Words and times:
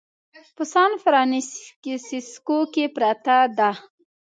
په 0.55 0.63
سان 0.73 0.91
فرانسیسکو 1.03 2.59
کې 2.73 2.85
پرته 2.95 3.37
ده. 3.57 3.71